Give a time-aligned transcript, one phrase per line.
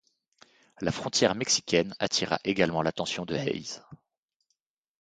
[0.81, 3.83] La frontière mexicaine attira également l'attention de Hayes.